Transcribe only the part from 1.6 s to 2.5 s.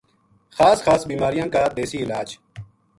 دیسی علاج